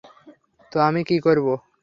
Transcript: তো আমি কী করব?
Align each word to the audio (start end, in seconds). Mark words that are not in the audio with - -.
তো 0.71 0.77
আমি 0.79 1.01
কী 1.03 1.17
করব? 1.19 1.47